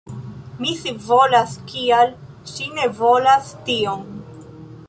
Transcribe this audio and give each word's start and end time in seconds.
Mi 0.63 0.71
scivolas 0.77 1.53
kial 1.73 2.15
ŝi 2.55 2.71
ne 2.79 2.91
volas 3.03 3.55
tion! 3.69 4.05